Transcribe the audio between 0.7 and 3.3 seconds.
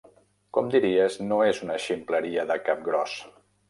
diries, no és una ximpleria de cap gros.